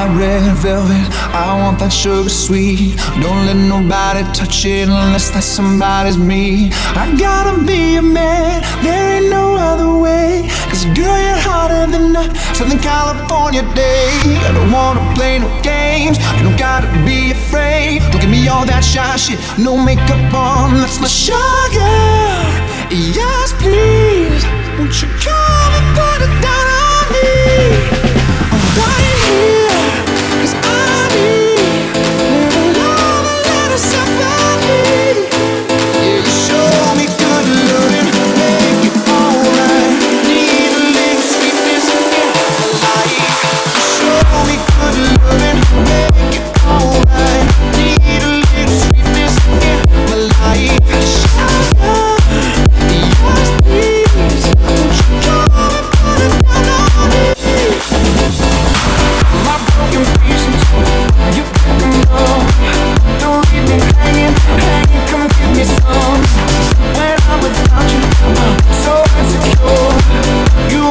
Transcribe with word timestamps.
that 0.00 0.16
red 0.16 0.56
velvet. 0.56 1.04
I 1.36 1.60
want 1.60 1.78
that 1.80 1.92
sugar 1.92 2.30
sweet. 2.30 2.96
Don't 3.20 3.44
let 3.44 3.56
nobody 3.56 4.22
touch 4.32 4.64
it 4.64 4.88
unless 4.88 5.28
that 5.30 5.44
somebody's 5.44 6.16
me. 6.16 6.70
I 6.96 7.04
gotta 7.18 7.60
be 7.68 7.96
a 7.96 8.02
man, 8.02 8.62
there 8.82 9.20
ain't 9.20 9.28
no 9.28 9.56
other 9.56 9.92
way. 10.00 10.48
Cause 10.70 10.84
girl, 10.96 11.18
you're 11.26 11.42
hotter 11.44 11.84
than 11.92 12.16
a 12.16 12.24
Southern 12.56 12.78
California 12.78 13.62
day. 13.74 14.08
I 14.48 14.52
don't 14.56 14.72
wanna 14.72 15.04
play 15.14 15.38
no 15.38 15.50
games, 15.60 16.16
you 16.36 16.44
don't 16.48 16.58
gotta 16.58 16.88
be 17.04 17.32
afraid. 17.32 18.00
Don't 18.10 18.22
give 18.22 18.30
me 18.30 18.48
all 18.48 18.64
that 18.72 18.84
shy 18.92 19.16
shit, 19.16 19.38
no 19.58 19.76
makeup 19.76 20.32
on, 20.32 20.80
that's 20.80 20.98
my 21.04 21.08
sugar. 21.08 22.00
Yes, 22.88 23.52
please, 23.60 24.42
won't 24.80 24.96
you 25.02 25.08
come 25.20 25.72
and 25.76 25.88
put 25.92 26.20
it 26.24 26.34
down? 26.40 26.69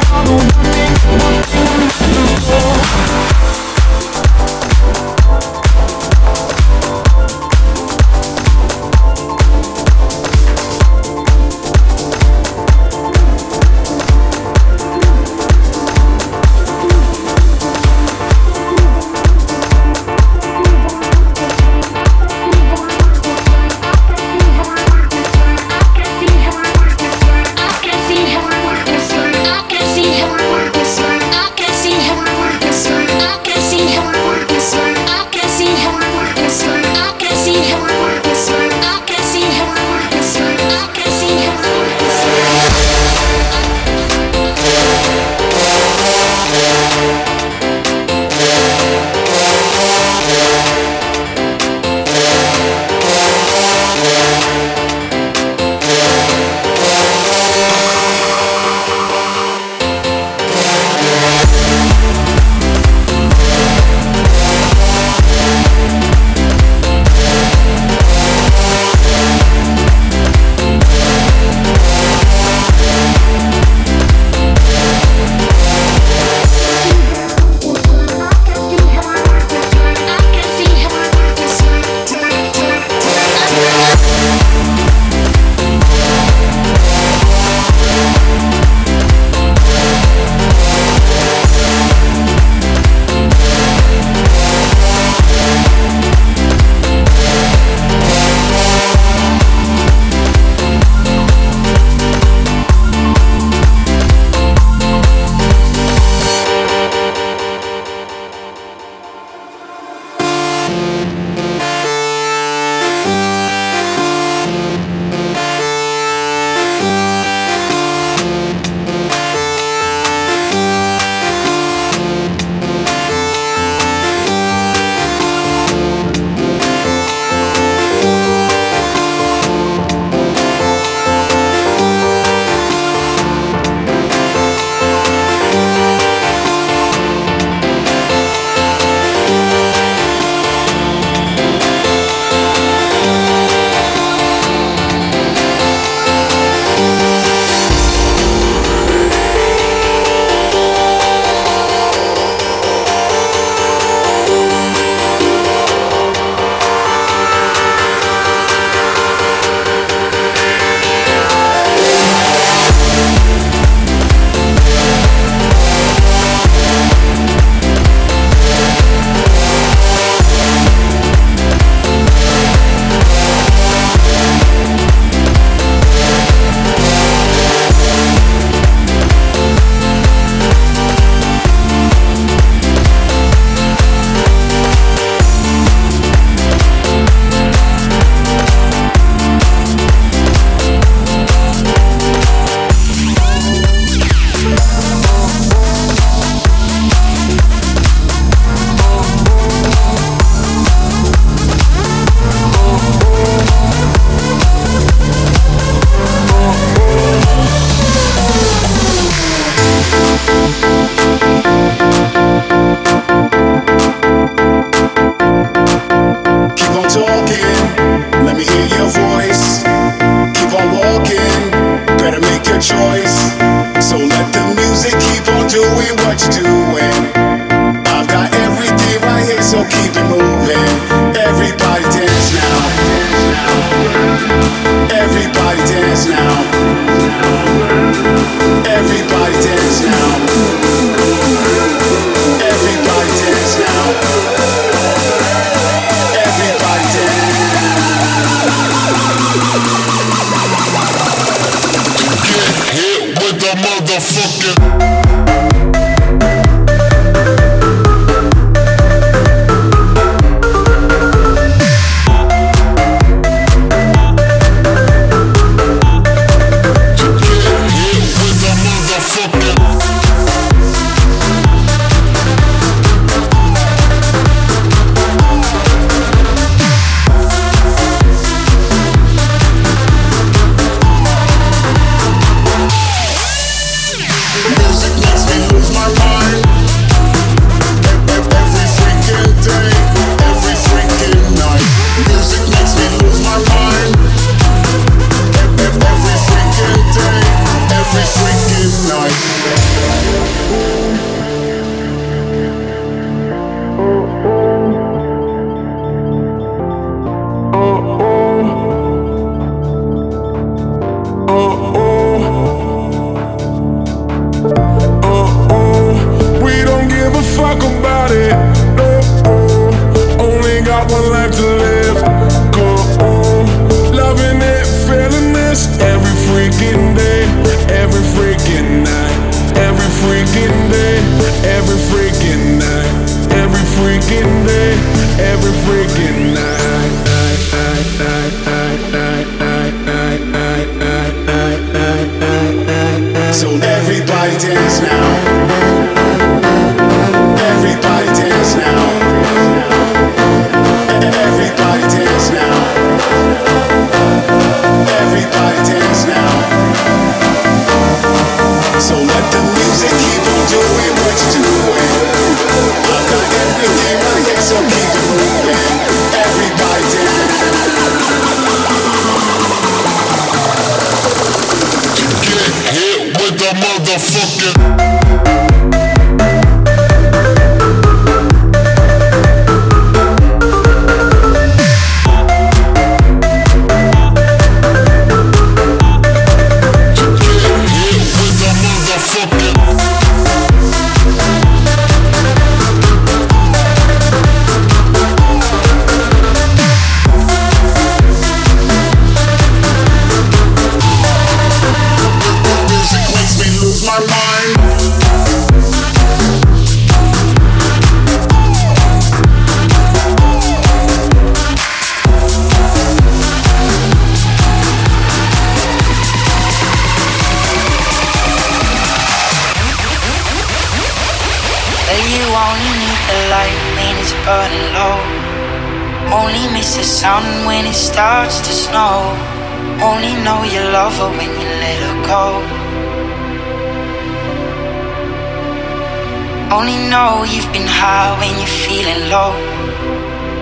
no, 0.08 0.24
no, 0.24 0.38
nothing, 0.38 1.18
nothing. 1.18 1.39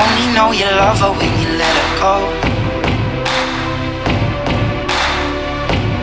Only 0.00 0.26
know 0.32 0.52
you 0.52 0.64
love 0.64 1.00
her 1.00 1.10
when 1.10 1.32
you 1.42 1.48
let 1.58 1.74
her 1.80 1.90
go. 1.98 2.14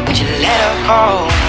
When 0.06 0.16
you 0.16 0.28
let 0.44 0.60
her 0.66 0.76
go. 0.88 1.45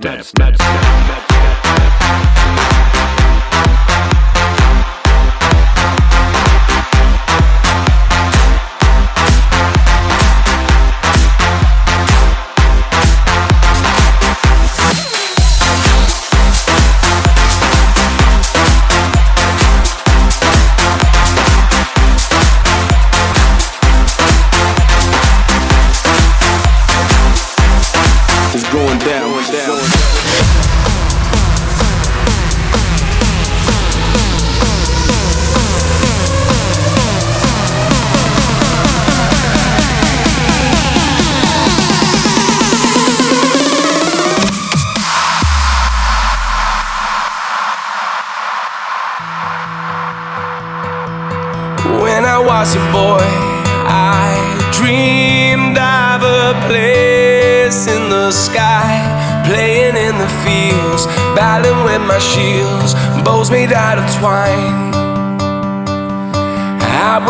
stab, 0.00 0.24
stab, 0.24 0.59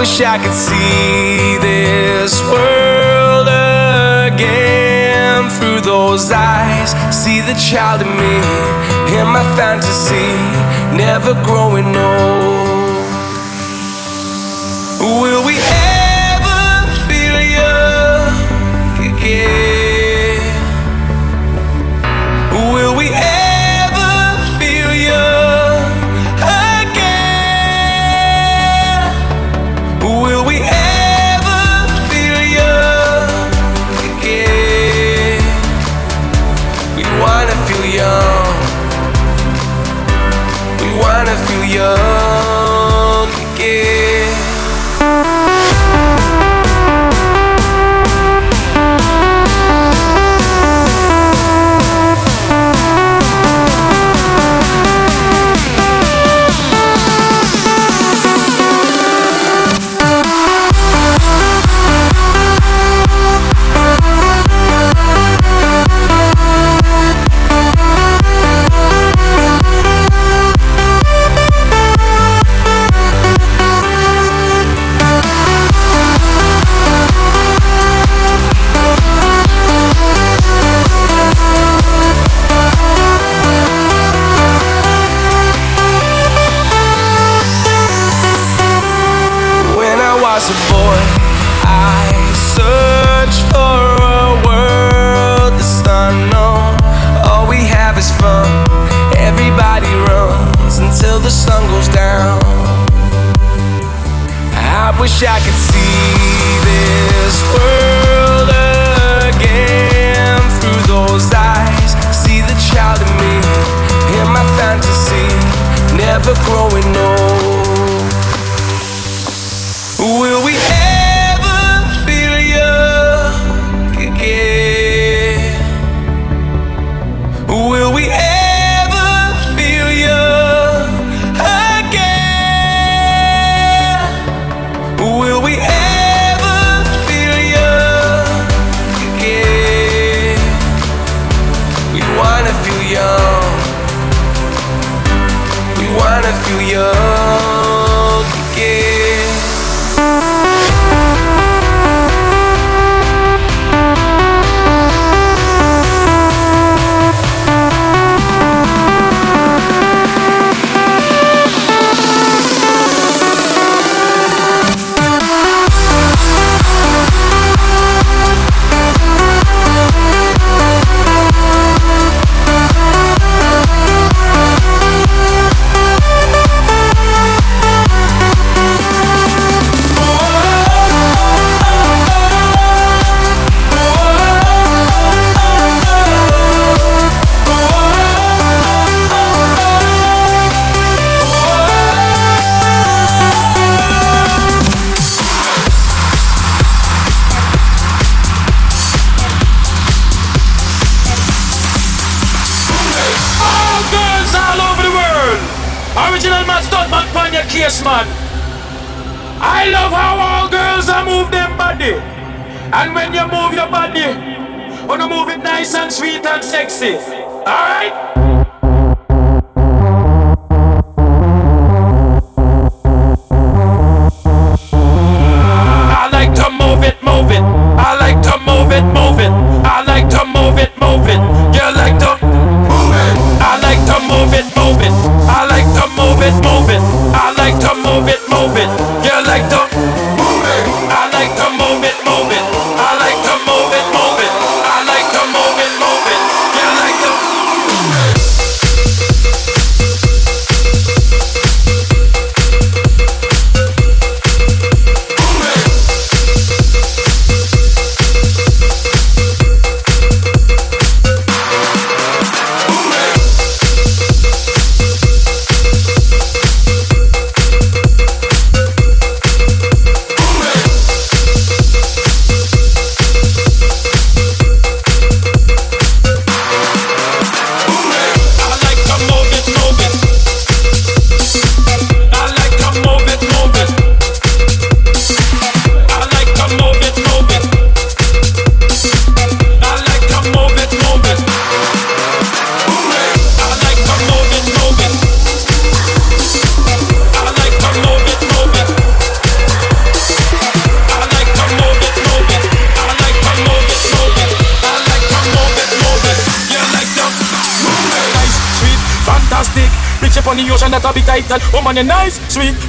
wish 0.01 0.23
I 0.23 0.39
could 0.39 0.55
see 0.55 1.59
this 1.59 2.41
world 2.45 3.49
again 4.33 5.51
through 5.51 5.83
those 5.83 6.31
eyes. 6.33 6.93
See 7.15 7.43
the 7.43 7.53
child 7.53 8.01
in 8.01 8.09
me, 8.09 8.37
in 9.21 9.27
my 9.27 9.45
fantasy, 9.59 10.33
never 10.97 11.35
growing 11.45 11.95
old. 11.95 12.50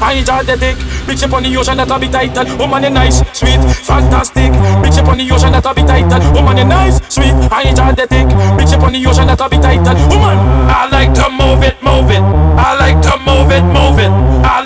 I 0.02 0.14
enjoy 0.14 0.44
the 0.44 0.58
dick. 0.58 0.78
Big 1.06 1.18
ship 1.18 1.34
on 1.34 1.44
the 1.44 1.56
ocean 1.58 1.78
that'll 1.78 2.00
be 2.00 2.10
title. 2.10 2.46
Woman, 2.58 2.84
oh, 2.84 2.88
you 2.88 2.94
nice, 2.94 3.22
sweet, 3.38 3.62
fantastic. 3.86 4.52
Big 4.82 4.94
ship 4.94 5.08
on 5.08 5.18
the 5.18 5.30
ocean 5.32 5.52
that'll 5.52 5.74
be 5.74 5.84
title. 5.84 6.20
Woman, 6.34 6.58
oh, 6.58 6.62
you 6.62 6.66
nice, 6.66 6.98
sweet, 7.14 7.34
I 7.54 7.70
enjoy 7.70 7.94
the 7.94 8.08
dick. 8.10 8.28
Big 8.58 8.68
ship 8.68 8.82
on 8.82 8.94
the 8.94 9.06
ocean 9.06 9.28
that'll 9.28 9.50
be 9.50 9.58
title. 9.58 9.94
Woman, 10.10 10.38
oh, 10.42 10.74
I 10.74 10.90
like 10.90 11.14
to 11.14 11.30
move 11.30 11.62
it, 11.64 11.78
move 11.86 12.10
it. 12.10 12.22
I 12.58 12.78
like 12.78 13.02
to 13.06 13.14
move 13.22 13.52
it, 13.52 13.64
move 13.64 14.00
it. 14.02 14.12
I 14.42 14.61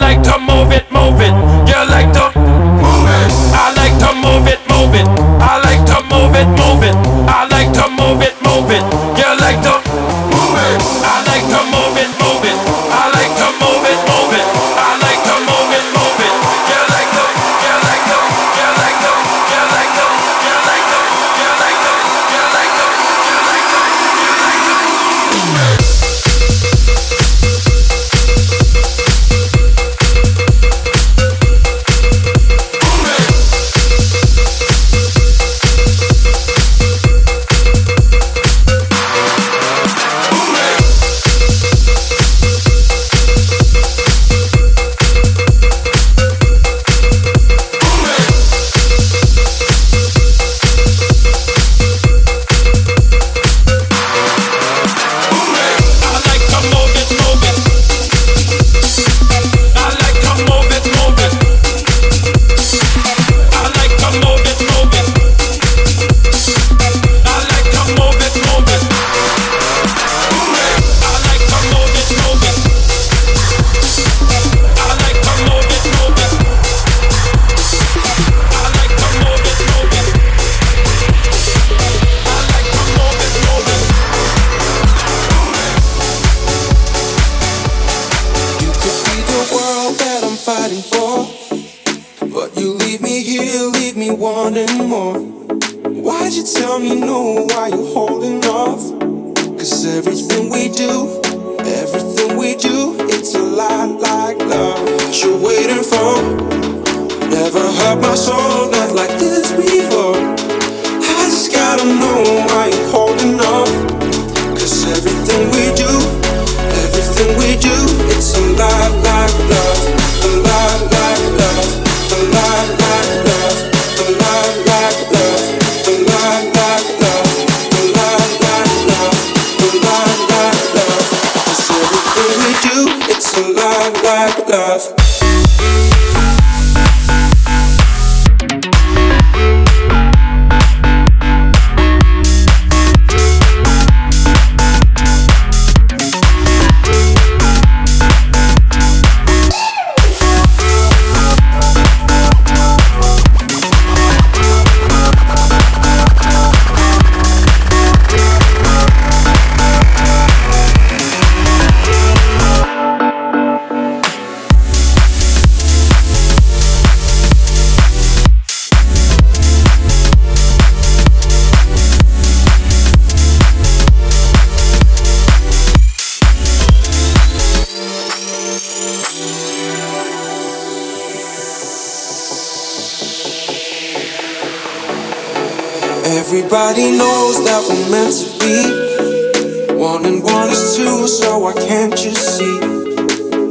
Everybody 186.56 186.98
knows 186.98 187.44
that 187.44 187.68
we're 187.68 187.92
meant 187.92 188.16
to 188.16 188.32
be. 188.40 189.76
One 189.76 190.06
and 190.06 190.24
one 190.24 190.48
is 190.50 190.78
two, 190.78 191.06
so 191.06 191.40
why 191.40 191.52
can't 191.52 191.92
you 192.00 192.16
see? 192.16 192.60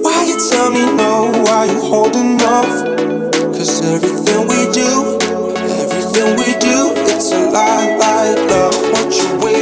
Why 0.00 0.24
you 0.24 0.40
tell 0.48 0.70
me 0.72 0.88
no? 0.96 1.28
Why 1.44 1.66
you 1.66 1.80
holding 1.84 2.40
off? 2.40 2.72
Cause 3.52 3.84
everything 3.84 4.48
we 4.48 4.72
do, 4.72 5.20
everything 5.84 6.32
we 6.40 6.56
do, 6.56 6.96
it's 7.12 7.30
a 7.30 7.44
lie, 7.52 7.94
lie, 8.00 8.32
love. 8.48 8.72
What 8.96 9.12
you 9.12 9.28
wait 9.44 9.53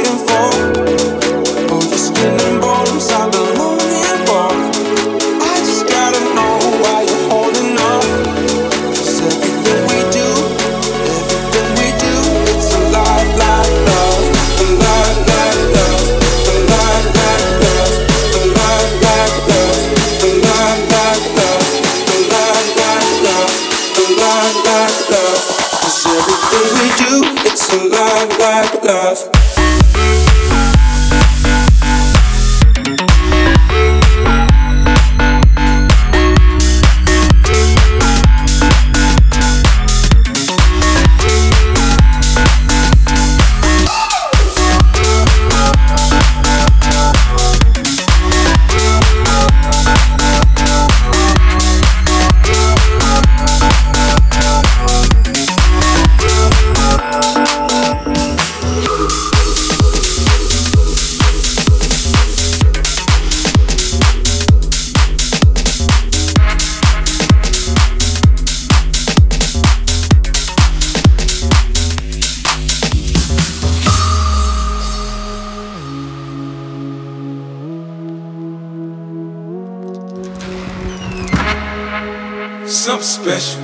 special. 83.23 83.63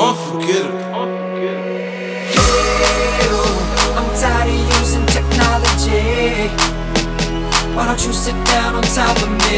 Unforgettable. 0.00 0.82
I'm 3.94 4.08
tired 4.18 4.48
of 4.50 4.58
using 4.80 5.06
technology. 5.06 6.50
Why 7.76 7.82
don't 7.86 8.02
you 8.04 8.12
sit 8.12 8.34
down 8.46 8.74
on 8.74 8.82
top 8.82 9.16
of 9.22 9.30
me? 9.30 9.56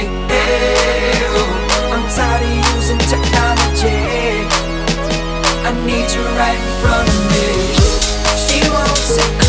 I'm 1.88 2.04
tired 2.12 2.42
of 2.44 2.52
using 2.76 3.00
technology. 3.08 3.96
I 5.64 5.72
need 5.88 6.08
you 6.12 6.22
right 6.36 6.60
in 6.60 6.68
front 6.82 7.08
of 7.08 7.20
me. 7.32 7.46
She 8.44 8.60
won't 8.68 8.98
sit, 9.14 9.45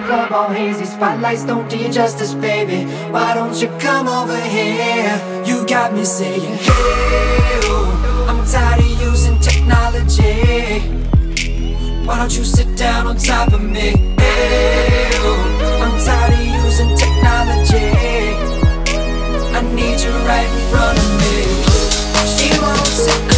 the 0.00 0.06
club 0.06 0.32
all 0.32 0.48
hazy, 0.48 0.84
spotlights 0.84 1.44
don't 1.44 1.68
do 1.68 1.76
you 1.76 1.90
justice, 1.90 2.34
baby. 2.34 2.84
Why 3.10 3.34
don't 3.34 3.60
you 3.60 3.68
come 3.78 4.06
over 4.06 4.36
here? 4.36 5.44
You 5.44 5.66
got 5.66 5.92
me 5.92 6.04
saying, 6.04 6.40
hey, 6.40 7.60
oh, 7.64 8.26
I'm 8.28 8.46
tired 8.46 8.80
of 8.80 9.00
using 9.00 9.38
technology. 9.40 10.80
Why 12.06 12.18
don't 12.18 12.36
you 12.36 12.44
sit 12.44 12.76
down 12.76 13.06
on 13.06 13.16
top 13.16 13.52
of 13.52 13.62
me? 13.62 13.96
Hey, 14.18 15.10
oh, 15.14 15.82
I'm 15.82 15.94
tired 16.04 16.34
of 16.34 16.64
using 16.64 16.96
technology. 16.96 17.88
I 19.56 19.60
need 19.74 20.00
you 20.00 20.12
right 20.30 20.46
in 20.46 20.60
front 20.70 20.98
of 20.98 21.10
me. 21.20 21.36
She 22.34 22.48
won't 22.60 22.86
sit, 22.86 23.37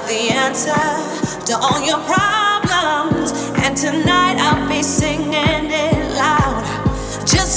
the 0.00 0.30
answer 0.30 0.72
to 1.46 1.58
all 1.58 1.80
your 1.84 2.00
problems. 2.08 3.32
And 3.62 3.76
tonight 3.76 4.36
I'll 4.38 4.68
be 4.68 4.82
singing 4.82 5.68
it 5.70 6.14
loud. 6.16 6.64
Just 7.26 7.56